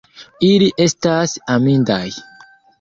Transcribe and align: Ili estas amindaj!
Ili 0.47 0.69
estas 0.87 1.37
amindaj! 1.59 2.05